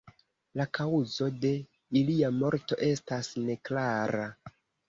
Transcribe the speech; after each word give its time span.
La 0.59 0.65
kaŭzo 0.77 1.27
de 1.43 1.51
ilia 2.01 2.33
morto 2.39 2.81
estas 2.89 3.31
neklara. 3.47 4.29